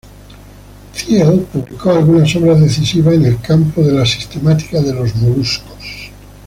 Thiele 0.95 1.41
publicó 1.53 1.91
algunas 1.91 2.35
obras 2.35 2.59
decisivas 2.59 3.13
en 3.13 3.25
el 3.25 3.39
campo 3.39 3.83
de 3.83 3.91
la 3.91 4.03
sistemática 4.03 4.81
de 4.81 4.95
los 4.95 5.15
moluscos. 5.15 6.09